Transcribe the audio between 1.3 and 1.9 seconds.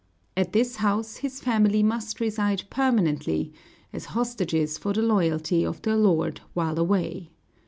family